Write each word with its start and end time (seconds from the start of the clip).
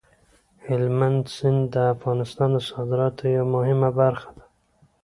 هلمند 0.67 1.23
سیند 1.35 1.61
د 1.73 1.75
افغانستان 1.95 2.49
د 2.53 2.57
صادراتو 2.69 3.23
یوه 3.37 3.49
مهمه 3.55 3.89
برخه 4.01 4.29
ده. 4.37 4.43